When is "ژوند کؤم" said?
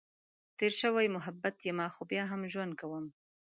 2.53-3.05